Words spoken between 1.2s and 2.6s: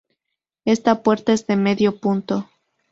es de medio punto.